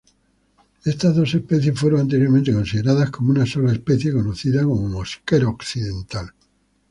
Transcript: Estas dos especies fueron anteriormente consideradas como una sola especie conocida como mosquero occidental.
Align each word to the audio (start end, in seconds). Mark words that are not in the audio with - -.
Estas 0.83 1.15
dos 1.15 1.35
especies 1.35 1.79
fueron 1.79 1.99
anteriormente 1.99 2.51
consideradas 2.51 3.11
como 3.11 3.29
una 3.29 3.45
sola 3.45 3.71
especie 3.71 4.11
conocida 4.11 4.63
como 4.63 4.87
mosquero 4.89 5.51
occidental. 5.51 6.31